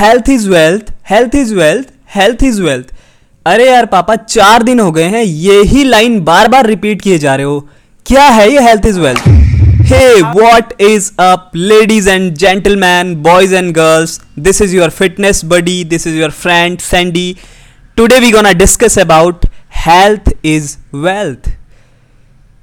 Health 0.00 0.28
is 0.30 0.48
wealth 0.50 0.92
health 1.10 1.34
is 1.34 1.54
wealth 1.54 1.86
health 2.14 2.42
is 2.44 2.60
wealth 2.62 2.86
अरे 3.46 3.66
यार 3.66 3.86
पापा, 3.86 4.14
चार 4.16 4.62
दिन 4.62 4.80
हो 4.80 4.90
गए 4.92 5.04
हैं, 5.04 5.22
ये 5.22 5.60
ही 5.62 5.84
लाइन 5.84 6.20
बार 6.24 6.48
बार 6.48 6.66
रिपीट 6.66 7.02
किए 7.02 7.18
जा 7.18 7.34
रहे 7.34 7.46
हो। 7.46 7.60
क्या 8.06 8.24
है 8.28 8.50
ये 8.52 8.60
health 8.62 8.86
is 8.86 9.00
wealth 9.00 9.28
hey 9.90 10.20
what 10.22 10.72
is 10.82 11.10
up 11.20 11.50
ladies 11.56 12.08
and 12.10 12.34
gentleman 12.34 13.14
boys 13.22 13.54
and 13.54 13.72
girls 13.74 14.20
this 14.38 14.60
is 14.62 14.76
your 14.76 14.90
fitness 14.90 15.44
buddy 15.44 15.82
this 15.84 16.06
is 16.06 16.16
your 16.16 16.30
friend 16.30 16.78
Sandy 16.80 17.36
today 17.96 18.18
we 18.20 18.30
gonna 18.30 18.52
discuss 18.52 18.98
about 18.98 19.46
health 19.86 20.32
is 20.44 20.76
wealth 20.94 21.50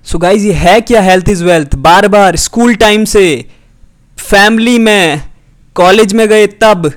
so 0.06 0.18
guys 0.18 0.46
ये 0.48 0.54
है 0.54 0.80
क्या 0.82 1.02
health 1.02 1.30
is 1.30 1.44
wealth 1.44 1.76
बार 1.86 2.08
बार 2.08 2.36
school 2.38 2.76
time 2.76 3.06
से 3.06 3.24
family 4.18 4.78
में 4.80 5.22
college 5.76 6.14
में 6.14 6.28
गए 6.30 6.48
तब 6.62 6.92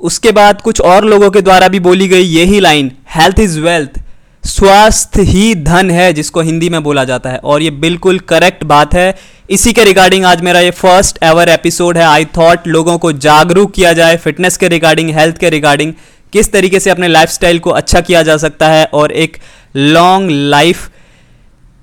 उसके 0.00 0.32
बाद 0.32 0.60
कुछ 0.60 0.80
और 0.80 1.04
लोगों 1.04 1.30
के 1.30 1.40
द्वारा 1.42 1.68
भी 1.68 1.80
बोली 1.80 2.08
गई 2.08 2.22
यही 2.22 2.60
लाइन 2.60 2.90
हेल्थ 3.14 3.40
इज़ 3.40 3.58
वेल्थ 3.60 4.00
स्वास्थ्य 4.44 5.22
ही 5.22 5.54
धन 5.54 5.90
है, 5.90 6.12
जिसको 6.12 6.40
हिंदी 6.40 6.68
में 6.68 6.82
बोला 6.82 7.04
जाता 7.04 7.30
है। 7.30 7.38
और 7.38 7.62
ये 7.62 7.70
बिल्कुल 7.70 8.18
करेक्ट 8.18 8.64
बात 8.64 8.94
है। 8.94 9.14
इसी 9.50 9.72
के 9.72 9.84
रिगार्डिंग 9.84 10.24
आज 10.24 10.40
मेरा 10.40 10.60
ये 10.60 10.70
फ़र्स्ट 10.70 11.18
एवर 11.22 11.48
एपिसोड 11.48 11.98
है। 11.98 12.04
आई 12.04 12.24
थॉट 12.36 12.66
लोगों 12.66 12.96
को 12.98 13.12
जागरूक 13.12 13.72
किया 13.72 13.92
जाए 13.92 14.16
फिटनेस 14.16 14.56
के 14.56 14.68
रिगार्डिंग 14.68 15.10
हेल्थ 15.10 15.38
के 15.38 15.50
रिगार्डिंग 15.50 15.92
किस 16.32 16.52
तरीके 16.52 16.80
से 16.80 16.90
अपने 16.90 17.08
लाइफस्टाइल 17.08 17.58
को 17.58 17.70
अच्छा 17.70 18.00
किया 18.00 18.22
जा 18.22 18.36
सकता 18.36 18.68
है 18.68 18.84
और 18.94 19.12
एक 19.12 19.36
लॉन्ग 19.76 20.30
लाइफ 20.30 20.90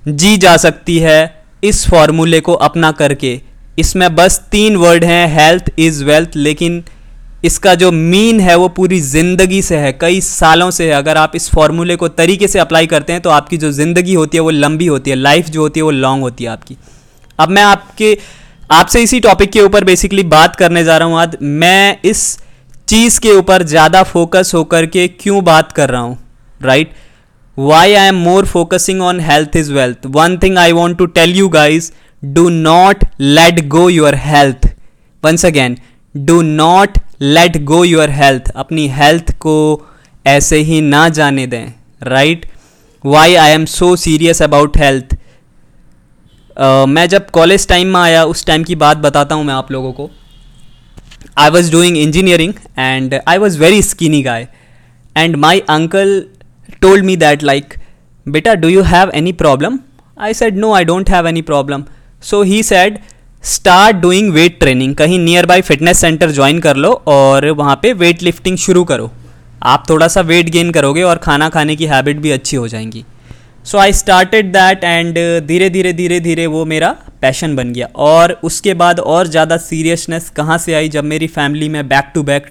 जी 0.08 0.36
जा 0.36 0.56
सकती 0.56 0.98
है 0.98 1.44
इस 1.64 1.86
फॉर्मूले 1.90 2.40
को 2.40 2.52
अपना 2.52 2.92
करके। 2.92 3.40
इसमें 3.78 4.14
बस 4.14 4.42
तीन 4.50 4.76
वर्ड 4.76 5.04
हैं 5.04 5.26
हेल्थ 5.34 5.70
इज़ 5.78 6.04
वेल्थ 6.04 6.36
लेकिन 6.36 6.84
इसका 7.38 7.74
जो 7.74 7.90
मीन 7.92 8.40
है 8.40 8.54
वो 8.56 8.68
पूरी 8.70 9.00
ज़िंदगी 9.00 9.60
से 9.62 9.76
है, 9.76 9.92
कई 9.92 10.20
सालों 10.20 10.70
से 10.70 10.86
है। 10.86 10.92
अगर 10.92 11.16
आप 11.16 11.36
इस 11.36 11.48
फॉर्मूले 11.50 11.96
को 11.96 12.08
तरीके 12.10 12.48
से 12.48 12.58
अप्लाई 12.58 12.86
करते 12.86 13.12
हैं 13.12 13.22
तो 13.22 13.30
आपकी 13.30 13.56
जो 13.56 13.70
ज़िंदगी 13.72 14.14
होती 14.14 14.36
है, 14.36 14.42
वो 14.42 14.50
लंबी 14.50 14.86
होती 14.86 15.10
है 15.10 15.16
लाइफ 15.16 15.48
जो 15.48 15.60
होती 15.60 15.80
है, 15.80 15.84
वो 15.84 15.90
लॉन्ग 15.92 16.22
होती 16.22 16.44
है 16.44 16.50
आपकी। 16.50 16.76
अब 17.38 17.48
मैं 17.48 17.62
आपके, 17.64 18.16
आपसे 18.70 19.02
इसी 19.02 19.20
टॉपिक 19.20 19.50
के 19.50 19.60
ऊपर 19.62 19.84
बेसिकली 19.84 20.22
बात 20.28 20.56
करने 20.56 20.84
जा 20.84 20.96
रहा 20.98 21.08
हूँ 21.08 21.18
आज। 21.18 21.36
मैं 21.42 21.98
इस 22.04 22.38
चीज़ 22.88 23.20
के 23.20 23.32
ऊपर 23.32 23.62
ज़्यादा 23.64 24.02
फोकस 24.04 24.50
होकर 24.54 24.86
के 24.86 25.06
क्यों 25.10 25.44
बात 25.44 25.72
कर 25.72 25.90
रहा 25.90 26.00
हूँ? 26.00 26.18
Right 26.60 26.92
why 27.56 27.94
I 27.94 28.08
am 28.08 28.16
more 28.16 28.46
focusing 28.46 29.00
on 29.02 29.20
health 29.20 29.56
is 29.56 29.72
wealth 29.72 30.06
one 30.08 30.36
thing 30.38 30.58
I 30.58 30.72
want 30.72 30.98
to 30.98 31.06
tell 31.08 31.36
you 31.36 31.48
guys 31.50 31.90
do 32.22 32.48
not 32.50 33.04
let 33.20 33.66
go 33.68 33.88
your 33.90 34.14
health 34.16 34.66
once 35.22 35.44
again 35.46 35.76
do 36.14 36.40
not 36.42 36.98
let 37.20 37.56
go 37.64 37.82
your 37.84 38.10
health 38.10 38.50
अपनी 38.56 38.86
health 38.88 39.32
को 39.38 39.56
ऐसे 40.26 40.58
ही 40.62 40.80
ना 40.80 41.08
जाने 41.08 41.46
दें 41.46 41.72
right 42.02 42.46
why 43.04 43.34
I 43.34 43.50
am 43.50 43.64
so 43.66 43.94
serious 43.96 44.42
about 44.42 44.76
health 44.78 45.14
मैं 46.88 47.06
जब 47.08 47.28
college 47.30 47.66
time 47.68 47.88
में 47.88 48.00
आया, 48.00 48.24
उस 48.24 48.44
टाइम 48.46 48.64
की 48.64 48.74
बात 48.76 48.96
बताता 48.96 49.34
हूँ 49.34 49.44
मैं 49.44 49.54
आप 49.54 49.70
लोगों 49.72 49.92
को। 49.92 50.08
I 51.38 51.50
was 51.50 51.70
doing 51.72 51.96
engineering 51.96 52.54
and 52.78 53.14
I 53.28 53.38
was 53.38 53.58
very 53.58 53.82
skinny 53.82 54.22
guy 54.22 54.46
and 55.16 55.36
my 55.36 55.60
uncle 55.70 56.22
told 56.80 57.04
me 57.04 57.16
that 57.16 57.42
like 57.42 57.74
बेटा 58.26 58.54
do 58.54 58.68
you 58.68 58.82
have 58.84 59.10
any 59.14 59.32
problem 59.34 59.78
I 60.20 60.34
said 60.34 60.56
no 60.56 60.72
I 60.74 60.84
don't 60.84 61.10
have 61.10 61.28
any 61.28 61.42
problem 61.42 61.84
so 62.22 62.42
he 62.42 62.62
said 62.62 62.98
start 63.44 63.96
doing 63.96 64.30
weight 64.32 64.58
training 64.60 64.94
कहीं 64.94 65.18
near 65.18 65.46
by 65.46 65.60
fitness 65.60 65.98
centre 65.98 66.30
join 66.30 66.58
कर 66.60 66.76
लो 66.76 66.90
और 67.08 67.46
वहाँ 67.50 67.78
पे 67.82 67.92
weight 67.92 68.22
lifting 68.22 68.56
शुरू 68.56 68.82
करो। 68.84 69.10
आप 69.62 69.84
थोड़ा 69.90 70.08
सा 70.08 70.20
वेट 70.22 70.48
गेन 70.50 70.70
करोगे 70.70 71.02
और 71.02 71.18
खाना 71.18 71.48
खाने 71.48 71.76
की 71.76 71.86
हैबिट 71.86 72.16
भी 72.16 72.30
अच्छी 72.30 72.56
हो 72.56 72.66
जाएँगी। 72.68 73.04
So 73.64 73.78
I 73.78 73.92
started 73.92 74.52
that 74.52 74.84
and 74.84 75.18
धीरे 75.46 75.70
धीरे 75.70 75.92
धीरे 75.92 76.20
धीरे 76.20 76.46
वो 76.46 76.64
मेरा 76.64 76.90
पैशन 77.22 77.56
बन 77.56 77.72
गया। 77.72 77.88
और 77.96 78.38
उसके 78.44 78.74
बाद 78.74 79.00
और 79.00 79.26
ज़्यादा 79.26 79.56
सीरियसनेस 79.56 80.28
कहाँ 80.30 80.58
से 80.58 80.74
आई 80.74 80.88
जब 80.88 81.04
मेरी 81.04 81.26
फैमिली 81.28 81.68
में 81.68 81.86
बैक 81.88 82.10
टू 82.14 82.22
बैक 82.22 82.50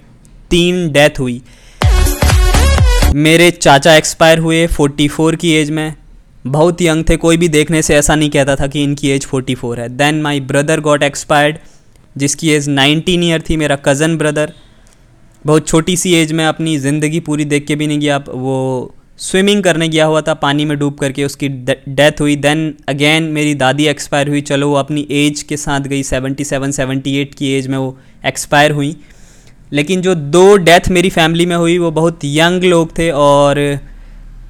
तीन 0.50 0.90
डेथ 0.92 1.20
हुई। 1.20 1.40
मेरे 3.16 3.50
चाचा 3.52 3.94
एक्सपायर 3.94 4.38
हुए 4.38 4.66
44 4.68 5.36
की 5.36 5.52
एज 5.52 5.70
में। 5.70 5.94
बहुत 6.48 6.82
यंग 6.82 7.04
थे, 7.08 7.16
कोई 7.16 7.36
भी 7.36 7.48
देखने 7.48 7.82
से 7.82 7.94
ऐसा 7.94 8.14
नहीं 8.14 8.30
कहता 8.30 8.56
था 8.56 8.66
कि 8.66 8.82
इनकी 8.84 9.08
एज 9.08 9.26
44 9.26 9.78
है। 9.78 9.88
Then 9.88 10.22
my 10.22 10.40
brother 10.40 10.80
got 10.80 11.02
expired 11.02 11.58
जिसकी 12.16 12.50
एज 12.50 12.68
19 12.68 13.22
ईयर 13.24 13.42
थी, 13.50 13.56
मेरा 13.56 13.76
कज़न 13.76 14.16
ब्रदर 14.18 14.52
बहुत 15.46 15.68
छोटी 15.68 15.96
सी 15.96 16.14
एज 16.14 16.32
में 16.32 16.44
अपनी 16.46 16.78
ज़िंदगी 16.78 17.20
पूरी 17.20 17.44
देख 17.44 17.66
के 17.66 17.76
भी 17.76 17.86
नहीं 17.86 18.00
गया। 18.00 18.16
वो 18.28 18.94
स्विमिंग 19.18 19.62
करने 19.62 19.88
गया 19.88 20.04
हुआ 20.04 20.20
था, 20.20 20.34
पानी 20.34 20.64
में 20.64 20.78
डूब 20.78 20.94
करके 20.94 21.24
उसकी 21.24 21.48
डेथ 21.48 22.20
हुई। 22.20 22.36
देन 22.36 22.74
अगेन 22.88 23.22
मेरी 23.22 23.54
दादी 23.54 23.86
एक्सपायर 23.86 24.28
हुई। 24.28 24.40
चलो, 24.40 24.68
वो 24.68 24.74
अपनी 24.74 25.06
एज 25.10 25.42
के 25.42 25.56
साथ 25.56 25.80
गई। 25.80 26.02
77 26.02 26.72
78 26.72 27.34
की 27.34 27.52
एज 27.52 27.66
में 27.66 27.78
वो 27.78 27.98
एक्सपायर 28.26 28.70
हुई। 28.70 28.96
लेकिन 29.72 30.00
जो 30.00 30.14
दो 30.14 30.56
डेथ 30.56 30.88
मेरी 30.90 31.10
फैमिली 31.10 31.46
में 31.46 31.56
हुई, 31.56 31.78
वो 31.78 31.90
बहुत 31.90 32.20
यंग 32.24 32.64
लोग 32.64 32.98
थे 32.98 33.10
और 33.10 33.78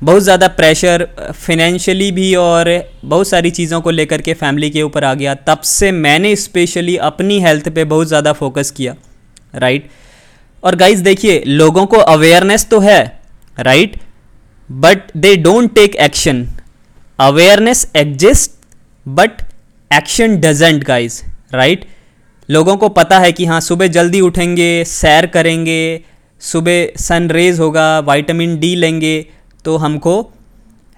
बहुत 0.03 0.23
ज़्यादा 0.23 0.47
प्रेशर 0.49 1.07
फिनेंशियली 1.37 2.11
भी 2.13 2.35
और 2.37 2.69
बहुत 3.05 3.29
सारी 3.29 3.51
चीज़ों 3.51 3.81
को 3.81 3.91
लेकर 3.91 4.21
के 4.23 4.35
फैमिली 4.35 4.71
के 4.71 4.83
ऊपर 4.83 5.05
आ 5.05 5.13
गया। 5.15 5.35
तब 5.47 5.61
से 5.61 5.91
मैंने 5.93 6.35
स्पेशली 6.37 6.97
अपनी 7.05 7.39
हेल्थ 7.41 7.69
पे 7.69 7.85
बहुत 7.85 8.09
ज़्यादा 8.09 8.33
फोकस 8.33 8.71
किया 8.71 8.95
राइट 9.55 9.89
और 10.63 10.77
गाइज़ 10.77 11.03
देखिए, 11.03 11.43
लोगों 11.47 11.85
को 11.87 11.97
अवेयरनेस 11.97 12.67
तो 12.69 12.79
है 12.81 13.21
right 13.57 13.97
but 14.69 15.11
they 15.17 15.35
don't 15.37 15.75
take 15.75 15.97
action 15.97 16.47
awareness 17.19 17.87
exist 17.97 18.51
but 19.07 19.43
action 19.91 20.37
doesn't 20.41 20.85
guys 20.85 21.23
right 21.53 21.85
लोगों 22.49 22.77
को 22.77 22.89
पता 22.91 23.19
है 23.19 23.33
कि 23.33 23.45
हाँ 23.45 23.61
सुबह 23.61 23.87
जल्दी 23.89 24.21
उठेंगे, 24.21 24.85
सैर 24.85 25.27
करेंगे, 25.27 26.01
सुबह 26.43 26.87
सन 26.99 27.29
रेज 27.31 27.59
होगा 27.61 27.99
वाइटामिन 28.01 28.59
डी 28.59 28.75
लेंगे 28.77 29.27
तो 29.69 29.77
हमको 29.77 30.21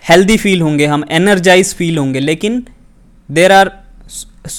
हेल्दी 0.04 0.36
फील 0.36 0.60
होंगे, 0.62 0.86
हम 0.86 1.04
एनर्जाइज 1.12 1.74
फील 1.74 1.96
होंगे, 1.98 2.20
लेकिन 2.20 2.62
there 3.28 3.52
are 3.52 3.70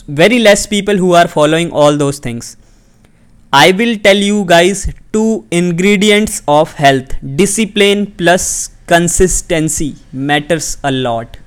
very 0.10 0.38
less 0.38 0.66
people 0.72 0.98
who 1.00 1.14
are 1.14 1.28
following 1.28 1.72
all 1.84 1.98
those 1.98 2.20
things 2.26 2.56
I 3.54 3.72
will 3.74 3.96
tell 4.04 4.24
you 4.24 4.44
guys 4.50 4.86
two 5.14 5.24
ingredients 5.54 6.42
of 6.50 6.74
health 6.80 7.16
discipline 7.38 8.04
plus 8.18 8.50
consistency 8.90 9.94
matters 10.28 10.78
a 10.86 10.90
lot 10.90 11.38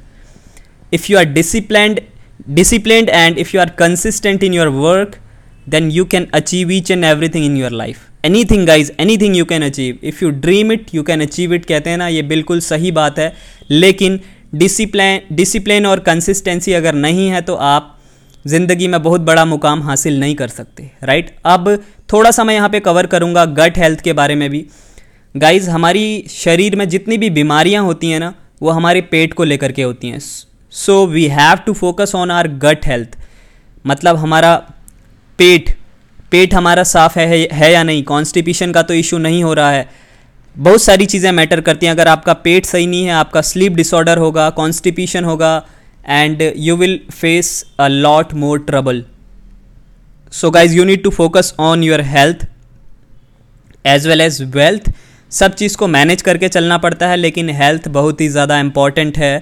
if 0.93 1.11
you 1.13 1.19
are 1.19 1.25
discipline 1.33 1.99
discipline 2.51 3.09
and 3.09 3.39
if 3.39 3.55
you 3.55 3.61
are 3.61 3.71
consistent 3.79 4.45
in 4.45 4.55
your 4.55 4.69
work 4.81 5.21
then 5.69 5.91
you 5.91 6.05
can 6.15 6.29
achieve 6.35 6.73
each 6.73 6.91
and 6.91 7.05
everything 7.05 7.45
in 7.45 7.57
your 7.57 7.71
life 7.73 8.09
anything 8.45 8.67
guys 8.67 8.91
anything 9.19 9.37
you 9.37 9.45
can 9.45 9.63
achieve 9.63 9.99
if 10.03 10.25
you 10.25 10.31
dream 10.43 10.73
it 10.73 10.95
you 10.95 11.03
can 11.03 11.21
achieve 11.21 11.55
it 11.55 11.65
कहते 11.65 11.91
हैं 11.91 11.97
ना, 11.99 12.09
ये 12.09 12.23
बिल्कुल 12.25 12.61
सही 12.63 12.93
बात 12.93 13.19
है। 13.19 13.33
लेकिन 13.71 14.21
discipline 14.55 15.21
discipline 15.33 15.87
और 15.87 16.01
कंसिस्टेंसी 16.03 16.73
अगर 16.73 16.95
नहीं 16.97 17.29
है 17.31 17.41
तो 17.43 17.55
आप 17.55 17.91
ज़िंदगी 18.45 18.89
में 18.89 19.03
बहुत 19.03 19.21
बड़ा 19.23 19.45
मुकाम 19.45 19.83
हासिल 19.83 20.19
नहीं 20.21 20.35
कर 20.35 20.49
सकते 20.51 20.91
राइट 21.03 21.35
अब 21.47 21.69
थोड़ा 22.13 22.31
सा 22.31 22.45
मैं 22.45 22.55
यहाँ 22.55 22.69
पे 22.69 22.81
कवर 22.81 23.07
करूँगा 23.07 23.45
गट 23.59 23.79
हेल्थ 23.79 24.01
के 24.01 24.13
बारे 24.13 24.35
में 24.35 24.49
भी। 24.51 24.65
गाइज़ 25.35 25.71
हमारी 25.71 26.25
शरीर 26.31 26.77
में 26.77 26.89
जितनी 26.89 27.19
भी 27.19 27.31
बीमारियाँ 27.33 27.83
होती 27.85 28.11
हैं 28.11 28.21
ना, 28.21 28.33
वो 28.63 28.71
हमारे 28.71 29.01
पेट 29.03 29.35
को 29.35 29.45
लेकर 29.45 29.73
के 29.73 29.83
होती 29.83 30.09
हैं। 30.09 30.19
So 30.73 31.07
we 31.07 31.27
have 31.29 31.57
to 31.67 31.73
focus 31.75 32.13
on 32.15 32.31
our 32.31 32.49
gut 32.61 32.87
health 32.87 33.17
मतलब 33.85 34.17
हमारा 34.17 34.55
पेट 35.39 35.77
पेट 36.35 36.55
हमारा 36.55 36.83
साफ़ 36.85 37.19
है, 37.19 37.47
है 37.53 37.73
या 37.73 37.83
नहीं? 37.83 38.03
कॉन्स्टिपेशन 38.05 38.73
का 38.73 38.83
तो 38.83 38.95
इशू 38.97 39.19
नहीं 39.21 39.43
हो 39.45 39.55
रहा 39.55 39.71
है। 39.71 39.89
बहुत 40.57 40.83
सारी 40.83 41.07
चीज़ें 41.07 41.31
मैटर 41.33 41.61
करती 41.63 41.87
हैं। 41.87 41.93
अगर 41.93 42.09
आपका 42.09 42.33
पेट 42.43 42.67
सही 42.67 42.87
नहीं 42.87 43.05
है 43.05 43.13
आपका 43.15 43.41
स्लीप 43.43 43.73
डिसऑर्डर 43.75 44.19
होगा 44.19 44.49
कॉन्स्टिपेशन 44.57 45.25
होगा 45.25 45.51
and 46.05 46.43
you 46.59 46.77
will 46.77 46.99
face 47.13 47.51
a 47.81 47.89
lot 47.89 48.35
more 48.37 48.59
trouble 48.67 49.03
so 50.33 50.51
guys 50.51 50.75
you 50.77 50.85
need 50.85 51.03
to 51.03 51.11
focus 51.13 51.55
on 51.61 51.83
your 51.83 52.01
health 52.07 52.47
as 53.85 54.07
well 54.07 54.21
as 54.21 54.43
wealth 54.55 54.91
सब 55.33 55.55
चीज़ 55.55 55.77
को 55.77 55.87
मैनेज 55.89 56.23
करके 56.23 56.49
चलना 56.49 56.79
पड़ता 56.79 57.09
है 57.09 57.17
लेकिन 57.17 57.51
हेल्थ 57.53 57.89
बहुत 57.91 58.21
ही 58.21 58.29
ज़्यादा 58.29 58.59
इंपॉर्टेंट 58.61 59.19
है। 59.19 59.33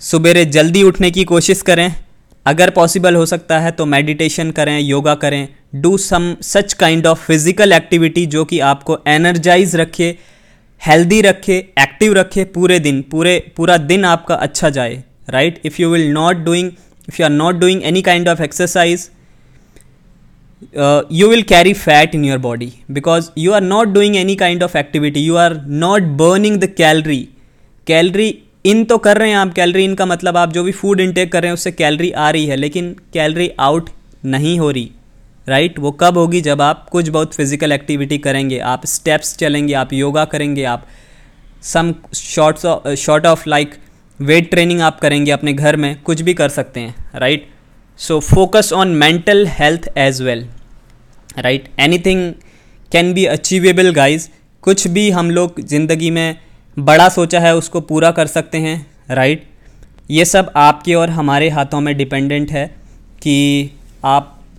सुबेरे 0.00 0.44
जल्दी 0.46 0.82
उठने 0.82 1.10
की 1.10 1.24
कोशिश 1.26 1.62
करें। 1.62 1.94
अगर 2.46 2.70
पॉसिबल 2.72 3.14
हो 3.14 3.26
सकता 3.26 3.58
है 3.60 3.70
तो 3.72 3.86
मेडिटेशन 3.88 4.50
करें 4.52 4.78
योगा 4.80 5.14
करें। 5.16 5.46
Do 5.74 5.96
some 5.98 6.34
such 6.42 6.72
kind 6.72 7.06
of 7.06 7.26
physical 7.26 7.72
activity 7.72 8.26
जो 8.26 8.44
कि 8.44 8.58
आपको 8.60 8.98
एनर्जाइज 9.08 9.74
रखे, 9.76 10.16
हेल्दी 10.82 11.20
रखे, 11.22 11.56
एक्टिव 11.78 12.12
रखे 12.14 12.44
पूरे 12.54 12.78
दिन, 12.78 13.02
पूरे, 13.10 13.38
पूरा 13.56 13.76
दिन 13.76 14.04
आपका 14.04 14.34
अच्छा 14.36 14.70
जाए 14.70 15.02
right 15.30 15.60
if 15.64 15.82
you 15.82 15.90
will 15.90 16.08
not 16.12 16.44
doing 16.44 16.70
if 17.08 17.20
you 17.20 17.24
are 17.24 17.32
not 17.32 17.54
doing 17.54 17.82
any 17.84 18.02
kind 18.02 18.28
of 18.28 18.42
exercise 18.42 19.10
you 21.10 21.26
will 21.30 21.42
carry 21.48 21.72
fat 21.78 22.14
in 22.18 22.22
your 22.26 22.36
body 22.44 22.68
because 22.98 23.26
you 23.40 23.54
are 23.56 23.64
not 23.64 23.90
doing 23.96 24.14
any 24.16 24.36
kind 24.42 24.62
of 24.66 24.76
activity. 24.80 25.20
You 25.20 25.36
are 25.36 25.56
not 25.82 26.06
burning 26.20 26.56
the 26.62 26.68
calorie. 26.78 27.26
Calorie 27.86 28.32
in 28.64 28.84
तो 28.84 28.98
कर 28.98 29.18
रहे 29.18 29.30
हैं 29.30 29.36
आप 29.36 29.52
calorie 29.54 29.84
इन 29.84 29.94
का 29.94 30.06
मतलब 30.06 30.36
आप 30.36 30.52
जो 30.52 30.62
भी 30.64 30.72
फ़ूड 30.72 31.00
इनटेक 31.00 31.32
कर 31.32 31.42
रहे 31.42 31.48
हैं, 31.48 31.54
उससे 31.54 31.72
कैलरी 31.72 32.10
आ 32.10 32.30
रही 32.30 32.46
है, 32.46 32.56
लेकिन 32.56 32.94
कैलरी 33.14 33.50
आउट 33.60 33.90
नहीं 34.24 34.58
हो 34.58 34.70
रही। 34.70 34.90
राइट? 35.46 35.78
वो 35.78 35.90
कब 35.92 36.18
होगी 36.18 36.40
जब 36.40 36.62
आप 36.62 36.88
कुछ 36.88 37.08
बहुत 37.08 37.34
फ़िज़िकल 37.34 37.72
एक्टिविटी 37.72 38.18
करेंगे, 38.18 38.58
आप 38.58 38.86
स्टेप्स 38.86 39.36
चलेंगे, 39.36 39.74
आप 39.74 39.92
योगा 39.92 40.24
करेंगे, 40.24 40.64
आप 40.64 40.86
some 41.62 41.94
shorts 42.14 42.96
short 42.98 43.26
of 43.26 43.48
like 43.48 43.74
weight 44.18 44.50
training 44.50 44.80
आप 44.80 45.00
करेंगे 45.00 45.30
अपने 45.30 45.52
घर 45.52 45.76
में, 45.76 46.00
कुछ 46.02 46.20
भी 46.20 46.34
कर 46.34 46.48
सकते 46.48 46.80
हैं 46.80 46.94
right 47.14 47.48
so 48.00 48.18
focus 48.20 48.72
on 48.72 48.94
mental 48.94 49.46
health 49.50 49.88
as 49.96 50.22
well 50.22 50.46
right 51.38 51.68
anything 51.98 52.32
can 52.92 53.12
be 53.14 53.24
achievable 53.26 53.92
guys 53.94 54.28
कुछ 54.62 54.86
भी 54.88 55.10
हम 55.10 55.30
लोग 55.30 55.60
ज़िंदगी 55.60 56.10
में 56.10 56.36
बड़ा 56.76 57.08
सोचा 57.08 57.40
है, 57.40 57.54
उसको 57.56 57.80
पूरा 57.80 58.10
कर 58.10 58.26
सकते 58.26 58.58
हैं 58.58 58.86
राइट 59.10 59.48
ये 60.10 60.24
सब 60.24 60.52
आपके 60.56 60.94
और 60.94 61.10
हमारे 61.10 61.48
हाथों 61.48 61.80
में 61.80 61.96
डिपेंडेंट 61.96 62.50
है 62.50 62.66
कि 63.22 63.70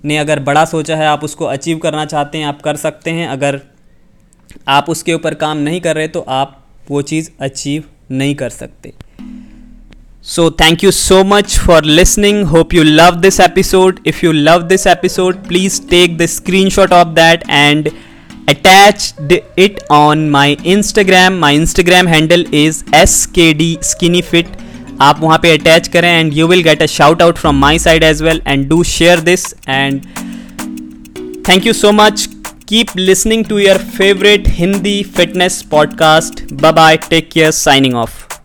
ने 0.05 0.17
अगर 0.17 0.39
बड़ा 0.41 0.65
सोचा 0.65 0.95
है, 0.95 1.07
आप 1.07 1.23
उसको 1.23 1.45
अचीव 1.45 1.77
करना 1.77 2.05
चाहते 2.05 2.37
हैं, 2.37 2.45
आप 2.45 2.61
कर 2.61 2.75
सकते 2.77 3.11
हैं। 3.11 3.27
अगर 3.27 3.59
आप 4.67 4.89
उसके 4.89 5.13
ऊपर 5.13 5.33
काम 5.35 5.57
नहीं 5.57 5.81
कर 5.81 5.95
रहे 5.95 6.07
तो 6.07 6.25
आप 6.29 6.61
वो 6.89 7.01
चीज़ 7.03 7.29
अचीव 7.41 7.83
नहीं 8.11 8.35
कर 8.35 8.49
सकते। 8.49 8.93
So 10.23 10.49
thank 10.51 10.83
you 10.83 10.91
so 10.91 11.23
much 11.23 11.57
for 11.59 11.83
listening 11.83 12.43
hope 12.45 12.73
you 12.73 12.83
love 12.83 13.15
this 13.15 13.39
episode 13.39 13.99
if 14.07 14.25
you 14.25 14.31
love 14.31 14.61
this 14.63 14.87
episode 14.87 15.47
please 15.47 15.81
take 15.89 16.17
the 16.17 16.25
screenshot 16.69 16.93
of 16.93 17.07
that 17.15 17.43
and 17.49 17.89
attach 18.49 19.13
it 19.59 19.79
on 19.91 20.29
my 20.29 20.57
Instagram 20.65 21.37
my 21.39 21.55
Instagram 21.55 22.07
handle 22.07 22.45
is 22.53 22.83
S 22.95 23.25
K 23.25 23.53
D 23.53 23.77
skinny 23.83 24.21
fit 24.21 24.47
आप 25.01 25.19
वहाँ 25.21 25.37
पे 25.37 25.51
attach 25.57 25.87
करें 25.87 26.09
and 26.19 26.33
you 26.33 26.47
will 26.47 26.61
get 26.63 26.83
a 26.83 26.85
shout 26.85 27.21
out 27.21 27.37
from 27.37 27.59
my 27.59 27.79
side 27.79 28.03
as 28.03 28.21
well 28.23 28.41
and 28.47 28.67
do 28.69 28.83
share 28.83 29.19
this 29.19 29.45
and 29.69 30.01
thank 31.49 31.67
you 31.67 31.73
so 31.73 31.91
much 31.91 32.27
keep 32.67 32.95
listening 32.97 33.45
to 33.45 33.57
your 33.57 33.77
favourite 33.97 34.47
Hindi 34.49 35.01
fitness 35.17 35.61
podcast 35.71 36.53
bye 36.53 36.97
take 37.09 37.29
care 37.31 37.51
signing 37.51 37.95
off 37.95 38.25